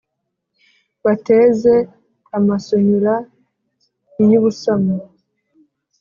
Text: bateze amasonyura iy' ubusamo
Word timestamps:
bateze 1.05 1.73
amasonyura 2.37 3.13
iy' 4.23 4.37
ubusamo 4.39 4.95